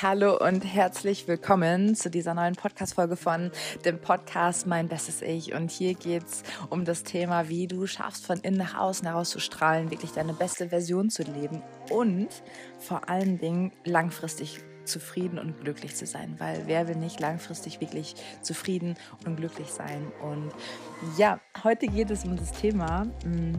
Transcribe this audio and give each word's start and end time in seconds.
Hallo 0.00 0.38
und 0.38 0.60
herzlich 0.60 1.26
willkommen 1.26 1.96
zu 1.96 2.08
dieser 2.08 2.32
neuen 2.32 2.54
Podcast-Folge 2.54 3.16
von 3.16 3.50
dem 3.84 3.98
Podcast 4.00 4.64
Mein 4.64 4.86
Bestes 4.86 5.22
Ich. 5.22 5.54
Und 5.54 5.72
hier 5.72 5.94
geht 5.94 6.22
es 6.22 6.44
um 6.70 6.84
das 6.84 7.02
Thema, 7.02 7.48
wie 7.48 7.66
du 7.66 7.84
schaffst, 7.88 8.24
von 8.24 8.38
innen 8.38 8.58
nach 8.58 8.78
außen 8.78 9.08
herauszustrahlen, 9.08 9.90
wirklich 9.90 10.12
deine 10.12 10.34
beste 10.34 10.68
Version 10.68 11.10
zu 11.10 11.24
leben 11.24 11.62
und 11.90 12.28
vor 12.78 13.08
allen 13.08 13.38
Dingen 13.38 13.72
langfristig 13.84 14.60
zufrieden 14.84 15.36
und 15.36 15.60
glücklich 15.62 15.96
zu 15.96 16.06
sein, 16.06 16.36
weil 16.38 16.62
wer 16.66 16.86
will 16.86 16.96
nicht 16.96 17.18
langfristig 17.18 17.80
wirklich 17.80 18.14
zufrieden 18.40 18.94
und 19.26 19.34
glücklich 19.36 19.68
sein? 19.68 20.12
Und 20.22 20.52
ja, 21.16 21.40
heute 21.64 21.88
geht 21.88 22.12
es 22.12 22.24
um 22.24 22.36
das 22.36 22.52
Thema 22.52 23.04
mm, 23.24 23.54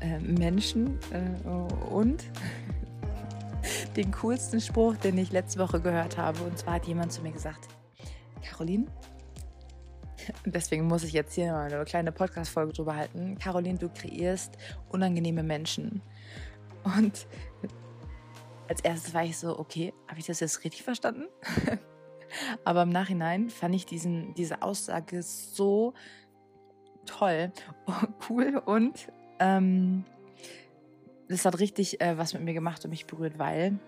äh, 0.00 0.18
Menschen 0.18 0.98
äh, 1.10 1.48
und 1.88 2.22
den 3.96 4.12
coolsten 4.12 4.60
Spruch, 4.60 4.96
den 4.96 5.18
ich 5.18 5.32
letzte 5.32 5.58
Woche 5.58 5.80
gehört 5.80 6.16
habe. 6.16 6.40
Und 6.42 6.58
zwar 6.58 6.74
hat 6.74 6.86
jemand 6.86 7.12
zu 7.12 7.22
mir 7.22 7.32
gesagt, 7.32 7.68
Caroline, 8.42 8.86
deswegen 10.44 10.86
muss 10.86 11.04
ich 11.04 11.12
jetzt 11.12 11.34
hier 11.34 11.52
mal 11.52 11.72
eine 11.72 11.84
kleine 11.84 12.12
Podcast-Folge 12.12 12.72
drüber 12.72 12.96
halten. 12.96 13.38
Caroline, 13.38 13.78
du 13.78 13.88
kreierst 13.88 14.56
unangenehme 14.90 15.42
Menschen. 15.42 16.02
Und 16.84 17.26
als 18.68 18.80
erstes 18.82 19.14
war 19.14 19.24
ich 19.24 19.36
so, 19.36 19.58
okay, 19.58 19.92
habe 20.08 20.20
ich 20.20 20.26
das 20.26 20.40
jetzt 20.40 20.64
richtig 20.64 20.82
verstanden? 20.82 21.26
Aber 22.64 22.82
im 22.82 22.90
Nachhinein 22.90 23.50
fand 23.50 23.74
ich 23.74 23.86
diesen, 23.86 24.34
diese 24.34 24.62
Aussage 24.62 25.22
so 25.22 25.94
toll, 27.04 27.52
cool 28.28 28.62
und 28.64 29.10
ähm, 29.40 30.04
das 31.30 31.44
hat 31.44 31.58
richtig 31.60 32.00
äh, 32.00 32.18
was 32.18 32.34
mit 32.34 32.42
mir 32.42 32.54
gemacht 32.54 32.84
und 32.84 32.90
mich 32.90 33.06
berührt, 33.06 33.38
weil 33.38 33.78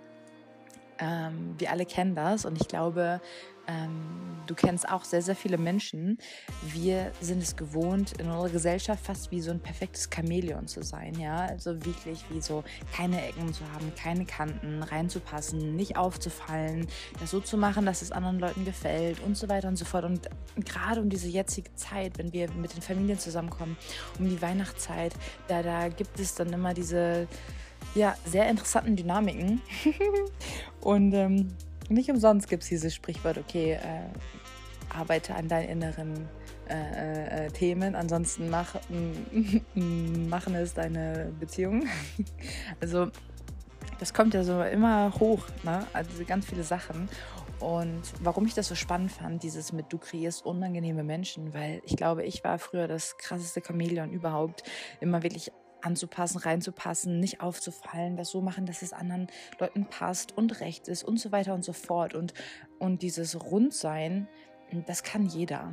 ähm, 0.98 1.54
wir 1.58 1.70
alle 1.70 1.86
kennen 1.86 2.14
das 2.14 2.44
und 2.44 2.60
ich 2.60 2.68
glaube, 2.68 3.20
ähm, 3.68 4.42
du 4.46 4.54
kennst 4.54 4.88
auch 4.88 5.04
sehr, 5.04 5.22
sehr 5.22 5.36
viele 5.36 5.56
Menschen. 5.56 6.18
Wir 6.62 7.12
sind 7.20 7.42
es 7.42 7.56
gewohnt, 7.56 8.12
in 8.20 8.26
unserer 8.26 8.50
Gesellschaft 8.50 9.04
fast 9.04 9.30
wie 9.30 9.40
so 9.40 9.50
ein 9.50 9.60
perfektes 9.60 10.08
Chamäleon 10.12 10.66
zu 10.66 10.82
sein, 10.82 11.18
ja. 11.18 11.46
Also 11.46 11.84
wirklich 11.84 12.24
wie 12.30 12.40
so 12.40 12.64
keine 12.94 13.24
Ecken 13.24 13.52
zu 13.52 13.62
haben, 13.72 13.92
keine 13.94 14.24
Kanten, 14.24 14.82
reinzupassen, 14.82 15.76
nicht 15.76 15.96
aufzufallen, 15.96 16.86
das 17.20 17.30
so 17.30 17.40
zu 17.40 17.56
machen, 17.56 17.86
dass 17.86 18.02
es 18.02 18.10
anderen 18.10 18.40
Leuten 18.40 18.64
gefällt 18.64 19.20
und 19.20 19.36
so 19.36 19.48
weiter 19.48 19.68
und 19.68 19.76
so 19.76 19.84
fort. 19.84 20.04
Und 20.04 20.28
gerade 20.56 21.00
um 21.00 21.08
diese 21.08 21.28
jetzige 21.28 21.72
Zeit, 21.74 22.18
wenn 22.18 22.32
wir 22.32 22.50
mit 22.52 22.74
den 22.74 22.82
Familien 22.82 23.18
zusammenkommen, 23.18 23.76
um 24.18 24.28
die 24.28 24.42
Weihnachtszeit, 24.42 25.14
da, 25.48 25.62
da 25.62 25.88
gibt 25.88 26.18
es 26.18 26.34
dann 26.34 26.52
immer 26.52 26.74
diese 26.74 27.28
ja, 27.94 28.14
sehr 28.24 28.48
interessanten 28.48 28.96
Dynamiken. 28.96 29.60
und 30.80 31.12
ähm, 31.12 31.48
nicht 31.88 32.10
umsonst 32.10 32.48
gibt 32.48 32.62
es 32.62 32.68
dieses 32.68 32.94
Sprichwort, 32.94 33.38
okay, 33.38 33.72
äh, 33.72 34.96
arbeite 34.96 35.34
an 35.34 35.48
deinen 35.48 35.68
inneren 35.68 36.28
äh, 36.68 37.46
äh, 37.46 37.50
Themen, 37.50 37.94
ansonsten 37.94 38.48
mach, 38.48 38.74
machen 39.74 40.54
es 40.54 40.74
deine 40.74 41.32
Beziehungen. 41.38 41.88
also 42.80 43.08
das 43.98 44.14
kommt 44.14 44.34
ja 44.34 44.42
so 44.42 44.62
immer 44.62 45.12
hoch, 45.20 45.46
ne? 45.64 45.86
also 45.92 46.24
ganz 46.24 46.46
viele 46.46 46.64
Sachen. 46.64 47.08
Und 47.60 48.02
warum 48.20 48.44
ich 48.46 48.54
das 48.54 48.66
so 48.66 48.74
spannend 48.74 49.12
fand, 49.12 49.42
dieses 49.44 49.72
mit 49.72 49.86
du 49.92 49.98
kreierst 49.98 50.44
unangenehme 50.44 51.04
Menschen, 51.04 51.54
weil 51.54 51.80
ich 51.84 51.96
glaube, 51.96 52.24
ich 52.24 52.42
war 52.42 52.58
früher 52.58 52.88
das 52.88 53.16
krasseste 53.18 53.62
Chamäleon 53.64 54.10
überhaupt. 54.10 54.64
Immer 55.00 55.22
wirklich 55.22 55.52
anzupassen, 55.82 56.38
reinzupassen, 56.38 57.20
nicht 57.20 57.40
aufzufallen, 57.40 58.16
das 58.16 58.30
so 58.30 58.40
machen, 58.40 58.66
dass 58.66 58.82
es 58.82 58.92
anderen 58.92 59.28
Leuten 59.58 59.86
passt 59.86 60.36
und 60.36 60.60
recht 60.60 60.88
ist 60.88 61.02
und 61.02 61.18
so 61.18 61.32
weiter 61.32 61.54
und 61.54 61.64
so 61.64 61.72
fort. 61.72 62.14
Und, 62.14 62.34
und 62.78 63.02
dieses 63.02 63.40
Rundsein, 63.40 64.28
das 64.86 65.02
kann 65.02 65.26
jeder. 65.26 65.72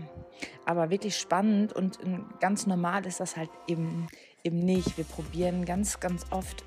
Aber 0.65 0.89
wirklich 0.89 1.17
spannend 1.17 1.73
und 1.73 1.99
ganz 2.39 2.67
normal 2.67 3.05
ist 3.05 3.19
das 3.19 3.37
halt 3.37 3.49
eben, 3.67 4.07
eben 4.43 4.59
nicht. 4.59 4.97
Wir 4.97 5.05
probieren 5.05 5.65
ganz, 5.65 5.99
ganz 5.99 6.25
oft 6.31 6.63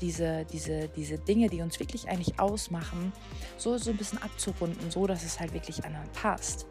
diese, 0.00 0.44
diese, 0.44 0.88
diese 0.88 1.18
Dinge, 1.18 1.48
die 1.48 1.62
uns 1.62 1.78
wirklich 1.80 2.08
eigentlich 2.08 2.38
ausmachen, 2.38 3.12
so, 3.56 3.76
so 3.78 3.90
ein 3.90 3.96
bisschen 3.96 4.22
abzurunden, 4.22 4.90
so 4.90 5.06
dass 5.06 5.24
es 5.24 5.40
halt 5.40 5.52
wirklich 5.52 5.84
anderen 5.84 6.08
passt 6.12 6.66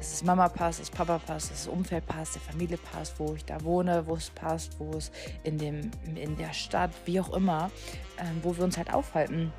dass 0.00 0.14
es 0.14 0.24
Mama 0.24 0.48
passt, 0.48 0.80
dass 0.80 0.90
Papa 0.90 1.18
passt, 1.18 1.50
dass 1.50 1.64
das 1.64 1.68
Umfeld 1.68 2.06
passt, 2.06 2.34
der 2.34 2.40
Familie 2.40 2.78
passt, 2.78 3.20
wo 3.20 3.34
ich 3.34 3.44
da 3.44 3.62
wohne, 3.62 4.06
wo 4.06 4.14
es 4.14 4.30
passt, 4.30 4.80
wo 4.80 4.96
es 4.96 5.12
in, 5.42 5.58
dem, 5.58 5.90
in 6.14 6.36
der 6.38 6.54
Stadt, 6.54 6.90
wie 7.04 7.20
auch 7.20 7.34
immer, 7.34 7.70
ähm, 8.18 8.40
wo 8.42 8.56
wir 8.56 8.64
uns 8.64 8.78
halt 8.78 8.92
aufhalten. 8.94 9.52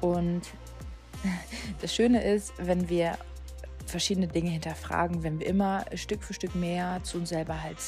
Und 0.00 0.42
das 1.80 1.94
Schöne 1.94 2.24
ist, 2.24 2.52
wenn 2.58 2.88
wir 2.88 3.16
verschiedene 3.86 4.26
Dinge 4.26 4.50
hinterfragen, 4.50 5.22
wenn 5.22 5.38
wir 5.38 5.46
immer 5.46 5.84
Stück 5.94 6.24
für 6.24 6.34
Stück 6.34 6.56
mehr 6.56 7.00
zu 7.04 7.18
uns 7.18 7.28
selber 7.28 7.62
halt 7.62 7.78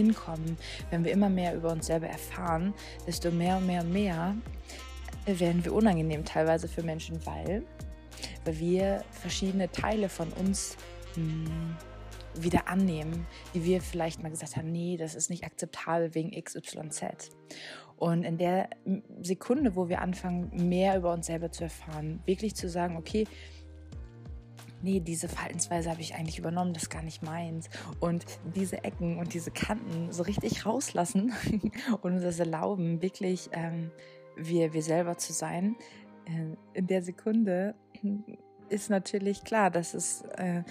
hinkommen, 0.00 0.56
wenn 0.90 1.04
wir 1.04 1.12
immer 1.12 1.28
mehr 1.28 1.54
über 1.54 1.70
uns 1.70 1.86
selber 1.86 2.06
erfahren, 2.06 2.74
desto 3.06 3.30
mehr 3.30 3.56
und 3.58 3.66
mehr 3.66 3.82
und 3.82 3.92
mehr 3.92 4.34
werden 5.26 5.64
wir 5.64 5.74
unangenehm 5.74 6.24
teilweise 6.24 6.68
für 6.68 6.82
Menschen, 6.82 7.24
weil, 7.26 7.62
weil 8.44 8.58
wir 8.58 9.04
verschiedene 9.10 9.70
Teile 9.70 10.08
von 10.08 10.28
uns 10.32 10.76
hm, 11.14 11.76
wieder 12.34 12.68
annehmen, 12.68 13.26
die 13.54 13.64
wir 13.64 13.80
vielleicht 13.80 14.22
mal 14.22 14.30
gesagt 14.30 14.56
haben, 14.56 14.70
nee, 14.70 14.96
das 14.96 15.14
ist 15.14 15.30
nicht 15.30 15.44
akzeptabel 15.44 16.14
wegen 16.14 16.30
XYZ. 16.30 17.30
Und 17.96 18.24
in 18.24 18.38
der 18.38 18.70
Sekunde, 19.20 19.76
wo 19.76 19.88
wir 19.88 20.00
anfangen, 20.00 20.68
mehr 20.68 20.96
über 20.96 21.12
uns 21.12 21.26
selber 21.26 21.50
zu 21.50 21.64
erfahren, 21.64 22.20
wirklich 22.24 22.54
zu 22.54 22.68
sagen, 22.68 22.96
okay, 22.96 23.26
nee, 24.82 25.00
diese 25.00 25.28
Verhaltensweise 25.28 25.90
habe 25.90 26.00
ich 26.00 26.14
eigentlich 26.14 26.38
übernommen, 26.38 26.72
das 26.72 26.84
ist 26.84 26.90
gar 26.90 27.02
nicht 27.02 27.22
meins. 27.22 27.68
Und 28.00 28.24
diese 28.54 28.84
Ecken 28.84 29.18
und 29.18 29.34
diese 29.34 29.50
Kanten 29.50 30.12
so 30.12 30.22
richtig 30.22 30.66
rauslassen 30.66 31.32
und 32.02 32.14
uns 32.14 32.22
das 32.22 32.38
erlauben, 32.38 33.02
wirklich 33.02 33.50
ähm, 33.52 33.90
wir, 34.36 34.72
wir 34.72 34.82
selber 34.82 35.18
zu 35.18 35.32
sein, 35.32 35.76
äh, 36.26 36.56
in 36.78 36.86
der 36.86 37.02
Sekunde 37.02 37.74
ist 38.68 38.90
natürlich 38.90 39.44
klar, 39.44 39.70
dass 39.70 39.94
es 39.94 40.22
äh, 40.36 40.62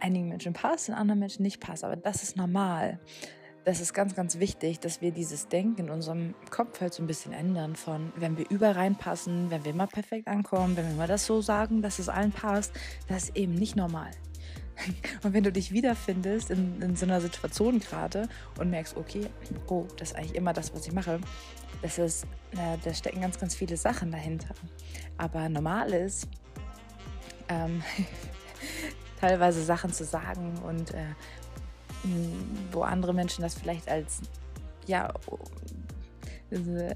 einigen 0.00 0.28
Menschen 0.28 0.52
passt, 0.52 0.88
und 0.88 0.94
anderen 0.94 1.20
Menschen 1.20 1.42
nicht 1.42 1.60
passt. 1.60 1.84
Aber 1.84 1.96
das 1.96 2.22
ist 2.22 2.36
normal. 2.36 3.00
Das 3.64 3.80
ist 3.80 3.94
ganz, 3.94 4.14
ganz 4.14 4.38
wichtig, 4.38 4.80
dass 4.80 5.00
wir 5.00 5.10
dieses 5.10 5.48
Denken 5.48 5.86
in 5.86 5.90
unserem 5.90 6.34
Kopf 6.50 6.82
halt 6.82 6.92
so 6.92 7.02
ein 7.02 7.06
bisschen 7.06 7.32
ändern 7.32 7.76
von, 7.76 8.12
wenn 8.16 8.36
wir 8.36 8.44
überall 8.50 8.74
reinpassen, 8.74 9.50
wenn 9.50 9.64
wir 9.64 9.70
immer 9.72 9.86
perfekt 9.86 10.28
ankommen, 10.28 10.76
wenn 10.76 10.84
wir 10.84 10.92
immer 10.92 11.06
das 11.06 11.24
so 11.24 11.40
sagen, 11.40 11.80
dass 11.80 11.98
es 11.98 12.10
allen 12.10 12.30
passt, 12.30 12.74
das 13.08 13.24
ist 13.24 13.36
eben 13.36 13.54
nicht 13.54 13.74
normal. 13.74 14.10
Und 15.22 15.32
wenn 15.32 15.44
du 15.44 15.50
dich 15.50 15.72
wiederfindest 15.72 16.50
in, 16.50 16.82
in 16.82 16.94
so 16.96 17.06
einer 17.06 17.20
Situation 17.22 17.80
gerade 17.80 18.28
und 18.58 18.70
merkst, 18.70 18.96
okay, 18.96 19.28
oh, 19.68 19.86
das 19.96 20.10
ist 20.10 20.16
eigentlich 20.16 20.34
immer 20.34 20.52
das, 20.52 20.74
was 20.74 20.86
ich 20.86 20.92
mache, 20.92 21.20
das 21.80 21.98
ist, 21.98 22.24
äh, 22.52 22.76
da 22.82 22.92
stecken 22.92 23.20
ganz, 23.20 23.38
ganz 23.38 23.54
viele 23.54 23.76
Sachen 23.76 24.10
dahinter. 24.10 24.54
Aber 25.16 25.48
normal 25.48 25.92
ist, 25.92 26.28
ähm, 27.48 27.82
teilweise 29.20 29.62
Sachen 29.62 29.92
zu 29.92 30.04
sagen 30.04 30.58
und 30.66 30.92
äh, 30.92 31.04
wo 32.72 32.82
andere 32.82 33.14
Menschen 33.14 33.42
das 33.42 33.54
vielleicht 33.54 33.88
als 33.88 34.20
ja 34.86 35.12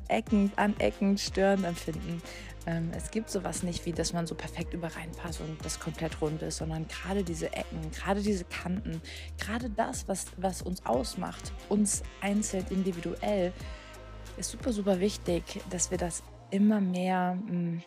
eckend, 0.08 0.56
aneckend, 0.56 1.18
störend 1.18 1.64
empfinden. 1.64 2.22
Ähm, 2.66 2.90
es 2.96 3.10
gibt 3.10 3.28
sowas 3.28 3.62
nicht, 3.64 3.86
wie 3.86 3.92
dass 3.92 4.12
man 4.12 4.26
so 4.26 4.34
perfekt 4.34 4.72
überreinpasst 4.72 5.40
und 5.40 5.64
das 5.64 5.80
komplett 5.80 6.20
rund 6.20 6.42
ist, 6.42 6.58
sondern 6.58 6.86
gerade 6.86 7.24
diese 7.24 7.52
Ecken, 7.52 7.90
gerade 7.90 8.20
diese 8.20 8.44
Kanten, 8.44 9.00
gerade 9.38 9.68
das, 9.70 10.06
was, 10.06 10.26
was 10.36 10.62
uns 10.62 10.84
ausmacht, 10.86 11.52
uns 11.68 12.02
einzeln 12.20 12.66
individuell, 12.70 13.52
ist 14.36 14.50
super, 14.50 14.72
super 14.72 15.00
wichtig, 15.00 15.42
dass 15.70 15.90
wir 15.90 15.98
das 15.98 16.22
immer 16.50 16.80
mehr 16.80 17.34
mh, 17.34 17.52
mm, 17.52 17.82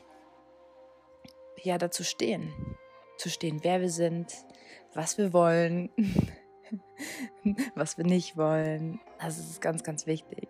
ja, 1.63 1.77
dazu 1.77 2.03
stehen 2.03 2.51
zu 3.21 3.29
stehen, 3.29 3.59
wer 3.61 3.81
wir 3.81 3.89
sind, 3.89 4.33
was 4.93 5.17
wir 5.17 5.31
wollen, 5.31 5.89
was 7.75 7.97
wir 7.97 8.05
nicht 8.05 8.37
wollen. 8.37 8.99
Das 9.19 9.37
ist 9.37 9.61
ganz, 9.61 9.83
ganz 9.83 10.05
wichtig. 10.05 10.49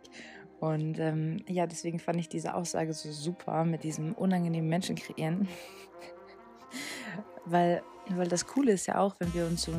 Und 0.60 1.00
ähm, 1.00 1.44
ja, 1.48 1.66
deswegen 1.66 1.98
fand 1.98 2.20
ich 2.20 2.30
diese 2.30 2.54
Aussage 2.54 2.94
so 2.94 3.12
super 3.12 3.66
mit 3.66 3.84
diesem 3.84 4.14
unangenehmen 4.14 4.70
Menschen 4.70 4.96
kreieren. 4.96 5.48
weil, 7.46 7.82
weil 8.10 8.28
das 8.28 8.46
Coole 8.46 8.74
ist 8.74 8.88
ja 8.88 9.00
auch, 9.00 9.16
wenn 9.20 9.34
wir 9.34 9.46
uns 9.48 9.64
so, 9.64 9.74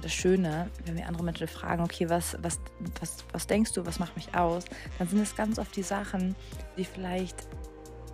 das 0.00 0.12
Schöne, 0.12 0.70
wenn 0.84 0.96
wir 0.96 1.06
andere 1.06 1.24
Menschen 1.24 1.48
fragen, 1.48 1.82
okay, 1.82 2.08
was, 2.08 2.36
was, 2.40 2.60
was, 3.00 3.24
was 3.32 3.46
denkst 3.46 3.72
du, 3.72 3.84
was 3.84 3.98
macht 3.98 4.14
mich 4.16 4.34
aus, 4.34 4.64
dann 4.98 5.08
sind 5.08 5.20
es 5.20 5.34
ganz 5.34 5.58
oft 5.58 5.74
die 5.74 5.82
Sachen, 5.82 6.36
die 6.76 6.84
vielleicht, 6.84 7.48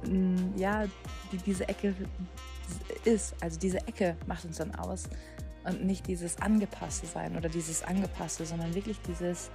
mm, 0.07 0.57
ja, 0.57 0.87
die 1.31 1.39
diese 1.39 1.69
Ecke 1.69 1.95
ist. 3.05 3.35
Also 3.41 3.59
diese 3.59 3.79
Ecke 3.87 4.17
macht 4.27 4.45
uns 4.45 4.57
dann 4.57 4.75
aus 4.75 5.09
und 5.67 5.85
nicht 5.85 6.07
dieses 6.07 6.41
angepasste 6.41 7.07
sein 7.07 7.37
oder 7.37 7.49
dieses 7.49 7.83
angepasste, 7.83 8.47
sondern 8.47 8.75
wirklich 8.75 8.99
dieses 9.09 9.51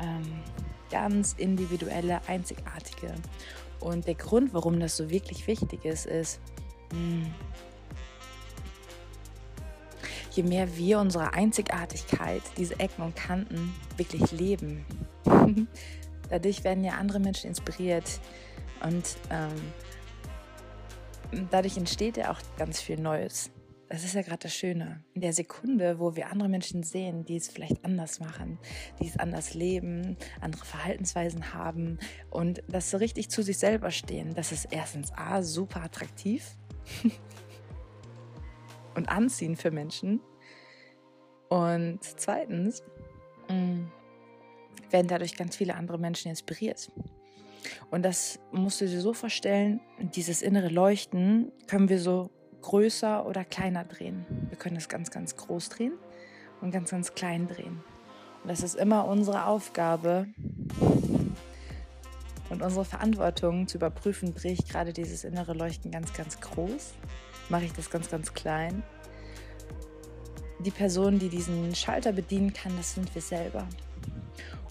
ähm, 0.00 0.42
ganz 0.90 1.34
individuelle, 1.34 2.20
einzigartige. 2.26 3.14
Und 3.80 4.06
der 4.06 4.14
Grund, 4.14 4.54
warum 4.54 4.80
das 4.80 4.96
so 4.96 5.10
wirklich 5.10 5.46
wichtig 5.46 5.84
ist, 5.84 6.06
ist, 6.06 6.40
hm. 6.90 7.34
je 10.32 10.42
mehr 10.42 10.76
wir 10.76 11.00
unsere 11.00 11.34
Einzigartigkeit, 11.34 12.42
diese 12.56 12.78
Ecken 12.78 13.02
und 13.02 13.16
Kanten 13.16 13.74
wirklich 13.96 14.30
leben, 14.32 14.84
dadurch 16.30 16.64
werden 16.64 16.84
ja 16.84 16.92
andere 16.92 17.20
Menschen 17.20 17.48
inspiriert 17.48 18.20
und 18.84 19.16
ähm, 19.30 19.72
dadurch 21.50 21.76
entsteht 21.76 22.16
ja 22.16 22.30
auch 22.30 22.38
ganz 22.56 22.80
viel 22.80 22.98
Neues. 22.98 23.50
Das 23.92 24.04
ist 24.04 24.14
ja 24.14 24.22
gerade 24.22 24.38
das 24.38 24.54
Schöne. 24.54 25.04
In 25.12 25.20
der 25.20 25.34
Sekunde, 25.34 25.98
wo 25.98 26.16
wir 26.16 26.30
andere 26.30 26.48
Menschen 26.48 26.82
sehen, 26.82 27.26
die 27.26 27.36
es 27.36 27.48
vielleicht 27.48 27.84
anders 27.84 28.20
machen, 28.20 28.58
die 29.02 29.06
es 29.06 29.18
anders 29.18 29.52
leben, 29.52 30.16
andere 30.40 30.64
Verhaltensweisen 30.64 31.52
haben 31.52 31.98
und 32.30 32.62
das 32.68 32.90
so 32.90 32.96
richtig 32.96 33.28
zu 33.28 33.42
sich 33.42 33.58
selber 33.58 33.90
stehen, 33.90 34.32
das 34.34 34.50
ist 34.50 34.68
erstens 34.70 35.12
A, 35.12 35.42
super 35.42 35.82
attraktiv 35.82 36.56
und 38.94 39.10
anziehend 39.10 39.58
für 39.60 39.70
Menschen. 39.70 40.20
Und 41.50 41.98
zweitens 42.02 42.82
mh, 43.50 43.54
mm, 43.54 43.92
werden 44.88 45.08
dadurch 45.08 45.36
ganz 45.36 45.54
viele 45.54 45.74
andere 45.74 45.98
Menschen 45.98 46.30
inspiriert. 46.30 46.90
Und 47.90 48.06
das 48.06 48.40
musst 48.52 48.80
du 48.80 48.86
dir 48.86 49.02
so 49.02 49.12
vorstellen, 49.12 49.82
dieses 49.98 50.40
innere 50.40 50.70
Leuchten 50.70 51.52
können 51.66 51.90
wir 51.90 52.00
so 52.00 52.30
größer 52.62 53.26
oder 53.26 53.44
kleiner 53.44 53.84
drehen. 53.84 54.24
Wir 54.48 54.56
können 54.56 54.76
es 54.76 54.88
ganz, 54.88 55.10
ganz 55.10 55.36
groß 55.36 55.68
drehen 55.68 55.92
und 56.60 56.70
ganz, 56.70 56.90
ganz 56.90 57.14
klein 57.14 57.48
drehen. 57.48 57.82
Und 58.42 58.50
das 58.50 58.62
ist 58.62 58.76
immer 58.76 59.06
unsere 59.06 59.46
Aufgabe 59.46 60.26
und 62.50 62.62
unsere 62.62 62.84
Verantwortung 62.84 63.66
zu 63.68 63.78
überprüfen, 63.78 64.34
drehe 64.34 64.52
ich 64.52 64.66
gerade 64.66 64.92
dieses 64.92 65.24
innere 65.24 65.52
Leuchten 65.52 65.90
ganz, 65.90 66.12
ganz 66.12 66.40
groß, 66.40 66.94
mache 67.48 67.64
ich 67.64 67.72
das 67.72 67.90
ganz, 67.90 68.10
ganz 68.10 68.34
klein. 68.34 68.82
Die 70.60 70.70
Person, 70.70 71.18
die 71.18 71.28
diesen 71.28 71.74
Schalter 71.74 72.12
bedienen 72.12 72.52
kann, 72.52 72.76
das 72.76 72.94
sind 72.94 73.12
wir 73.14 73.22
selber. 73.22 73.66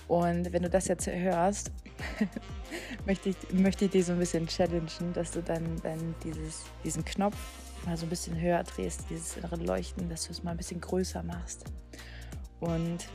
Und 0.07 0.51
wenn 0.51 0.63
du 0.63 0.69
das 0.69 0.87
jetzt 0.87 1.07
hörst, 1.07 1.71
möchte, 3.05 3.29
ich, 3.29 3.35
möchte 3.53 3.85
ich 3.85 3.91
dich 3.91 4.05
so 4.05 4.13
ein 4.13 4.19
bisschen 4.19 4.47
challengen, 4.47 5.13
dass 5.13 5.31
du 5.31 5.41
dann, 5.41 5.63
dann 5.83 6.15
dieses, 6.23 6.63
diesen 6.83 7.03
Knopf 7.05 7.37
mal 7.85 7.97
so 7.97 8.05
ein 8.05 8.09
bisschen 8.09 8.39
höher 8.39 8.63
drehst, 8.63 9.09
dieses 9.09 9.37
innere 9.37 9.55
Leuchten, 9.55 10.09
dass 10.09 10.25
du 10.25 10.31
es 10.31 10.43
mal 10.43 10.51
ein 10.51 10.57
bisschen 10.57 10.81
größer 10.81 11.23
machst. 11.23 11.65
Und 12.59 13.07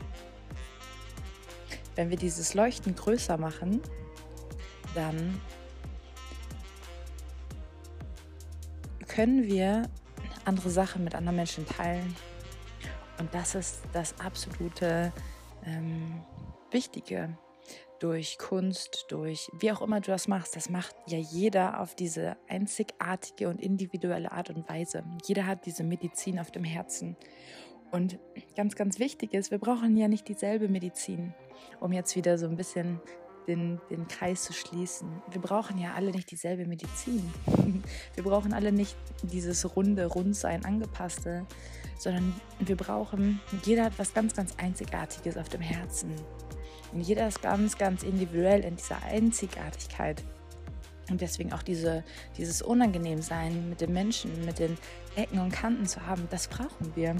wenn 1.94 2.10
wir 2.10 2.16
dieses 2.16 2.54
Leuchten 2.54 2.94
größer 2.94 3.38
machen, 3.38 3.80
dann 4.94 5.40
können 9.08 9.44
wir 9.44 9.88
andere 10.44 10.70
Sachen 10.70 11.04
mit 11.04 11.14
anderen 11.14 11.36
Menschen 11.36 11.66
teilen. 11.66 12.14
Und 13.18 13.32
das 13.32 13.54
ist 13.54 13.80
das 13.92 14.18
absolute 14.20 15.12
ähm, 15.64 16.22
Wichtige 16.70 17.36
durch 18.00 18.38
Kunst, 18.38 19.06
durch 19.08 19.50
wie 19.58 19.72
auch 19.72 19.82
immer 19.82 20.00
du 20.00 20.10
das 20.10 20.28
machst, 20.28 20.56
das 20.56 20.68
macht 20.68 20.94
ja 21.08 21.18
jeder 21.18 21.80
auf 21.80 21.94
diese 21.94 22.36
einzigartige 22.48 23.48
und 23.48 23.60
individuelle 23.60 24.32
Art 24.32 24.50
und 24.50 24.68
Weise. 24.68 25.04
Jeder 25.24 25.46
hat 25.46 25.66
diese 25.66 25.84
Medizin 25.84 26.38
auf 26.38 26.50
dem 26.50 26.64
Herzen. 26.64 27.16
Und 27.90 28.18
ganz, 28.56 28.74
ganz 28.74 28.98
wichtig 28.98 29.32
ist, 29.32 29.50
wir 29.50 29.58
brauchen 29.58 29.96
ja 29.96 30.08
nicht 30.08 30.28
dieselbe 30.28 30.68
Medizin, 30.68 31.34
um 31.80 31.92
jetzt 31.92 32.16
wieder 32.16 32.36
so 32.36 32.46
ein 32.46 32.56
bisschen 32.56 33.00
den, 33.46 33.80
den 33.90 34.08
Kreis 34.08 34.42
zu 34.42 34.52
schließen. 34.52 35.22
Wir 35.30 35.40
brauchen 35.40 35.78
ja 35.78 35.94
alle 35.94 36.10
nicht 36.10 36.30
dieselbe 36.30 36.66
Medizin. 36.66 37.32
Wir 38.14 38.24
brauchen 38.24 38.52
alle 38.52 38.72
nicht 38.72 38.96
dieses 39.22 39.76
runde 39.76 40.06
Rundsein 40.06 40.64
angepasste, 40.64 41.46
sondern 41.98 42.34
wir 42.58 42.76
brauchen, 42.76 43.40
jeder 43.64 43.84
hat 43.84 43.98
was 43.98 44.12
ganz, 44.12 44.34
ganz 44.34 44.54
Einzigartiges 44.56 45.36
auf 45.36 45.48
dem 45.48 45.60
Herzen. 45.60 46.14
Und 46.92 47.00
jeder 47.00 47.28
ist 47.28 47.42
ganz, 47.42 47.76
ganz 47.78 48.02
individuell 48.02 48.62
in 48.62 48.76
dieser 48.76 49.02
Einzigartigkeit. 49.02 50.22
Und 51.08 51.20
deswegen 51.20 51.52
auch 51.52 51.62
diese, 51.62 52.02
dieses 52.36 52.62
Unangenehmsein 52.62 53.68
mit 53.68 53.80
den 53.80 53.92
Menschen, 53.92 54.44
mit 54.44 54.58
den 54.58 54.76
Ecken 55.14 55.38
und 55.38 55.52
Kanten 55.52 55.86
zu 55.86 56.04
haben, 56.04 56.26
das 56.30 56.48
brauchen 56.48 56.92
wir. 56.94 57.14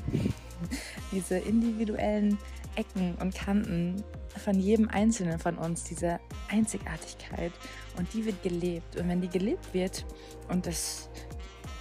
diese 1.12 1.38
individuellen 1.38 2.38
Ecken 2.74 3.14
und 3.16 3.34
Kanten 3.34 4.02
von 4.44 4.58
jedem 4.58 4.88
Einzelnen 4.88 5.38
von 5.38 5.56
uns, 5.56 5.84
diese 5.84 6.18
Einzigartigkeit. 6.50 7.52
Und 7.96 8.12
die 8.12 8.24
wird 8.24 8.42
gelebt. 8.42 8.96
Und 8.96 9.08
wenn 9.08 9.20
die 9.20 9.28
gelebt 9.28 9.72
wird 9.72 10.04
und 10.48 10.66
das 10.66 11.08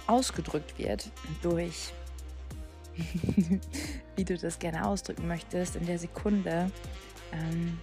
ausgedrückt 0.06 0.78
wird 0.78 1.10
durch, 1.42 1.92
wie 4.16 4.24
du 4.24 4.38
das 4.38 4.58
gerne 4.58 4.86
ausdrücken 4.86 5.26
möchtest, 5.26 5.76
in 5.76 5.86
der 5.86 5.98
Sekunde, 5.98 6.70
ähm, 7.32 7.78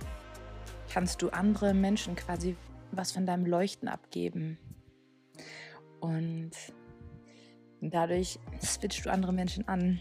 kannst 0.92 1.22
du 1.22 1.30
andere 1.30 1.74
Menschen 1.74 2.16
quasi 2.16 2.56
was 2.92 3.12
von 3.12 3.26
deinem 3.26 3.46
Leuchten 3.46 3.88
abgeben. 3.88 4.58
Und 6.00 6.52
dadurch 7.82 8.40
switchst 8.62 9.06
du 9.06 9.12
andere 9.12 9.34
Menschen 9.34 9.68
an, 9.68 10.00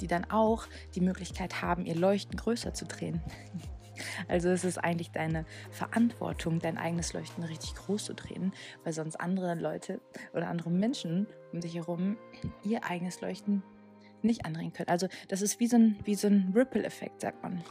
die 0.00 0.06
dann 0.06 0.24
auch 0.30 0.66
die 0.94 1.00
Möglichkeit 1.00 1.62
haben, 1.62 1.86
ihr 1.86 1.96
Leuchten 1.96 2.36
größer 2.36 2.74
zu 2.74 2.84
drehen. 2.84 3.22
Also 4.28 4.50
es 4.50 4.62
ist 4.62 4.76
eigentlich 4.76 5.10
deine 5.10 5.46
Verantwortung, 5.70 6.58
dein 6.58 6.76
eigenes 6.76 7.14
Leuchten 7.14 7.42
richtig 7.44 7.74
groß 7.76 8.04
zu 8.04 8.14
drehen, 8.14 8.52
weil 8.84 8.92
sonst 8.92 9.16
andere 9.16 9.54
Leute 9.54 10.02
oder 10.34 10.48
andere 10.48 10.68
Menschen 10.68 11.26
um 11.50 11.60
dich 11.60 11.76
herum 11.76 12.18
ihr 12.62 12.84
eigenes 12.84 13.22
Leuchten 13.22 13.62
nicht 14.20 14.44
andrehen 14.44 14.74
können. 14.74 14.90
Also 14.90 15.08
das 15.28 15.40
ist 15.40 15.60
wie 15.60 15.66
so 15.66 15.76
ein, 15.76 15.96
wie 16.04 16.14
so 16.14 16.26
ein 16.26 16.52
Ripple-Effekt, 16.54 17.22
sagt 17.22 17.42
man. 17.42 17.64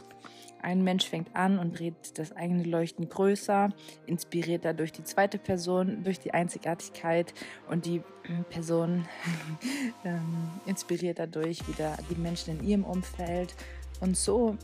Ein 0.66 0.82
Mensch 0.82 1.08
fängt 1.08 1.36
an 1.36 1.60
und 1.60 1.78
dreht 1.78 2.18
das 2.18 2.32
eigene 2.32 2.64
Leuchten 2.64 3.08
größer, 3.08 3.68
inspiriert 4.06 4.64
dadurch 4.64 4.90
die 4.90 5.04
zweite 5.04 5.38
Person 5.38 6.02
durch 6.02 6.18
die 6.18 6.34
Einzigartigkeit 6.34 7.32
und 7.70 7.86
die 7.86 8.02
ähm, 8.28 8.44
Person 8.50 9.06
ähm, 10.04 10.50
inspiriert 10.66 11.20
dadurch 11.20 11.68
wieder 11.68 11.96
die 12.10 12.16
Menschen 12.16 12.58
in 12.58 12.66
ihrem 12.66 12.82
Umfeld. 12.82 13.54
Und 14.00 14.16
so 14.16 14.56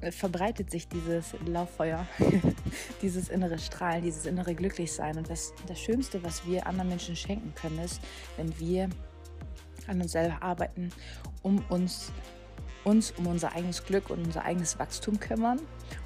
äh, 0.00 0.10
verbreitet 0.10 0.70
sich 0.70 0.88
dieses 0.88 1.34
Lauffeuer, 1.44 2.06
dieses 3.02 3.28
innere 3.28 3.58
Strahlen, 3.58 4.02
dieses 4.02 4.24
innere 4.24 4.54
Glücklichsein. 4.54 5.18
Und 5.18 5.28
das, 5.28 5.52
das 5.66 5.78
Schönste, 5.78 6.24
was 6.24 6.46
wir 6.46 6.66
anderen 6.66 6.88
Menschen 6.88 7.16
schenken 7.16 7.54
können, 7.54 7.80
ist, 7.80 8.00
wenn 8.38 8.58
wir 8.58 8.88
an 9.88 10.00
uns 10.00 10.12
selber 10.12 10.42
arbeiten, 10.42 10.88
um 11.42 11.62
uns 11.68 12.12
uns 12.84 13.12
um 13.12 13.26
unser 13.26 13.52
eigenes 13.52 13.84
Glück 13.84 14.10
und 14.10 14.24
unser 14.24 14.44
eigenes 14.44 14.78
Wachstum 14.78 15.18
kümmern 15.18 15.60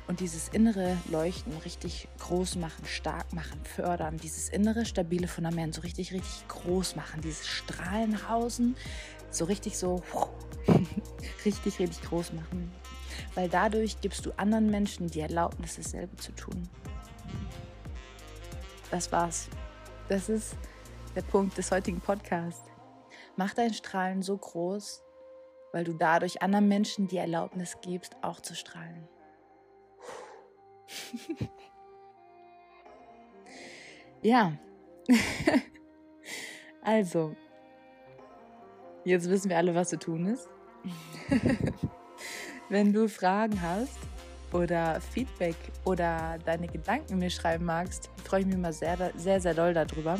und 0.06 0.20
dieses 0.20 0.48
innere 0.48 0.96
Leuchten 1.10 1.52
richtig 1.64 2.08
groß 2.18 2.56
machen, 2.56 2.84
stark 2.86 3.32
machen, 3.32 3.60
fördern, 3.64 4.16
dieses 4.16 4.48
innere 4.48 4.86
stabile 4.86 5.28
Fundament 5.28 5.74
so 5.74 5.80
richtig, 5.82 6.12
richtig 6.12 6.46
groß 6.48 6.96
machen, 6.96 7.20
dieses 7.20 7.46
Strahlen 7.46 8.10
nach 8.10 8.30
außen 8.30 8.76
so 9.30 9.44
richtig 9.44 9.76
so 9.76 10.02
richtig, 11.44 11.78
richtig 11.78 12.02
groß 12.02 12.32
machen. 12.32 12.72
Weil 13.34 13.48
dadurch 13.48 14.00
gibst 14.00 14.24
du 14.26 14.32
anderen 14.36 14.70
Menschen 14.70 15.08
die 15.08 15.20
Erlaubnis, 15.20 15.76
dasselbe 15.76 16.16
zu 16.16 16.32
tun. 16.32 16.68
Das 18.90 19.10
war's. 19.12 19.48
Das 20.08 20.28
ist 20.28 20.56
der 21.14 21.22
Punkt 21.22 21.58
des 21.58 21.70
heutigen 21.70 22.00
Podcasts. 22.00 22.62
Mach 23.36 23.54
dein 23.54 23.74
Strahlen 23.74 24.22
so 24.22 24.36
groß, 24.36 25.02
weil 25.72 25.84
du 25.84 25.92
dadurch 25.92 26.42
anderen 26.42 26.68
Menschen 26.68 27.08
die 27.08 27.18
Erlaubnis 27.18 27.76
gibst, 27.82 28.16
auch 28.22 28.40
zu 28.40 28.54
strahlen. 28.54 29.08
ja, 34.22 34.52
also, 36.82 37.34
jetzt 39.04 39.28
wissen 39.28 39.48
wir 39.48 39.56
alle, 39.56 39.74
was 39.74 39.88
zu 39.90 39.98
tun 39.98 40.26
ist. 40.26 40.48
Wenn 42.68 42.92
du 42.92 43.08
Fragen 43.08 43.60
hast 43.62 43.98
oder 44.52 45.00
Feedback 45.00 45.56
oder 45.84 46.38
deine 46.44 46.68
Gedanken 46.68 47.18
mir 47.18 47.30
schreiben 47.30 47.64
magst, 47.64 48.10
freue 48.24 48.40
ich 48.40 48.46
mich 48.46 48.56
immer 48.56 48.72
sehr, 48.72 49.12
sehr, 49.16 49.40
sehr 49.40 49.54
doll 49.54 49.72
darüber. 49.72 50.18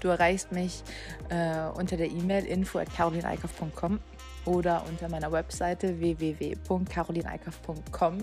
Du 0.00 0.08
erreichst 0.08 0.52
mich 0.52 0.82
äh, 1.28 1.68
unter 1.74 1.96
der 1.96 2.10
E-Mail 2.10 2.44
info 2.44 2.78
at 2.78 2.94
carolineikoff.com 2.94 4.00
oder 4.46 4.84
unter 4.88 5.08
meiner 5.08 5.30
Webseite 5.32 5.98
www.carolineikoff.com. 5.98 8.18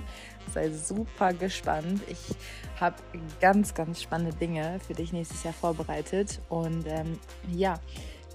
Sei 0.54 0.70
super 0.72 1.34
gespannt. 1.34 2.02
Ich 2.08 2.36
habe 2.80 2.96
ganz, 3.42 3.74
ganz 3.74 4.02
spannende 4.02 4.34
Dinge 4.36 4.80
für 4.86 4.94
dich 4.94 5.12
nächstes 5.14 5.44
Jahr 5.44 5.54
vorbereitet. 5.54 6.40
Und 6.50 6.86
ähm, 6.88 7.20
ja, 7.52 7.80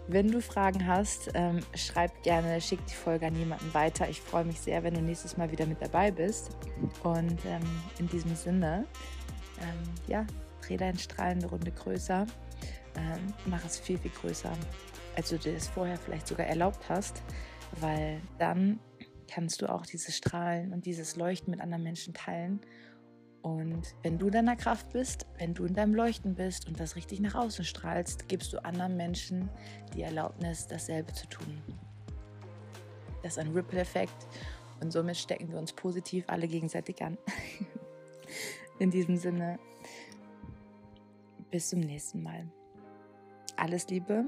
wenn 0.07 0.30
du 0.30 0.40
Fragen 0.40 0.87
hast, 0.87 1.30
ähm, 1.35 1.59
schreib 1.75 2.23
gerne, 2.23 2.61
schick 2.61 2.85
die 2.87 2.95
Folge 2.95 3.26
an 3.26 3.35
jemanden 3.37 3.75
weiter. 3.75 4.09
Ich 4.09 4.21
freue 4.21 4.45
mich 4.45 4.61
sehr, 4.61 4.83
wenn 4.83 4.95
du 4.95 5.02
nächstes 5.02 5.37
Mal 5.37 5.50
wieder 5.50 5.66
mit 5.66 5.83
dabei 5.83 6.11
bist. 6.11 6.50
Und 7.02 7.45
ähm, 7.47 7.62
in 7.99 8.09
diesem 8.09 8.35
Sinne, 8.35 8.87
ähm, 9.61 9.83
ja, 10.07 10.26
dreh 10.62 10.76
deinen 10.76 10.99
Strahl 10.99 11.30
eine 11.30 11.47
Runde 11.47 11.73
größer 11.73 12.26
ähm, 12.97 13.33
mach 13.47 13.64
es 13.64 13.78
viel, 13.78 13.99
viel 13.99 14.11
größer, 14.11 14.52
als 15.16 15.30
du 15.30 15.38
dir 15.38 15.54
das 15.54 15.68
vorher 15.68 15.97
vielleicht 15.97 16.26
sogar 16.26 16.47
erlaubt 16.47 16.88
hast, 16.88 17.23
weil 17.80 18.21
dann 18.38 18.80
kannst 19.30 19.62
du 19.62 19.73
auch 19.73 19.85
dieses 19.85 20.16
Strahlen 20.16 20.73
und 20.73 20.87
dieses 20.87 21.16
Leuchten 21.16 21.50
mit 21.50 21.61
anderen 21.61 21.83
Menschen 21.83 22.14
teilen. 22.14 22.61
Und 23.42 23.95
wenn 24.02 24.18
du 24.18 24.26
in 24.26 24.33
deiner 24.33 24.57
Kraft 24.57 24.90
bist, 24.90 25.26
wenn 25.38 25.54
du 25.54 25.64
in 25.64 25.75
deinem 25.75 25.95
Leuchten 25.95 26.35
bist 26.35 26.66
und 26.66 26.80
das 26.80 26.97
richtig 26.97 27.21
nach 27.21 27.35
außen 27.35 27.64
strahlst, 27.64 28.28
gibst 28.28 28.52
du 28.52 28.64
anderen 28.64 28.97
Menschen 28.97 29.49
die 29.95 30.02
Erlaubnis, 30.02 30.66
dasselbe 30.66 31.12
zu 31.12 31.28
tun. 31.28 31.62
Das 33.23 33.33
ist 33.33 33.38
ein 33.38 33.52
Ripple-Effekt 33.52 34.26
und 34.80 34.92
somit 34.92 35.16
stecken 35.16 35.50
wir 35.50 35.59
uns 35.59 35.73
positiv 35.73 36.25
alle 36.28 36.49
gegenseitig 36.49 37.02
an. 37.02 37.18
in 38.78 38.90
diesem 38.90 39.16
Sinne, 39.16 39.59
bis 41.50 41.68
zum 41.68 41.80
nächsten 41.80 42.23
Mal. 42.23 42.50
Alles 43.59 43.88
Liebe 43.88 44.25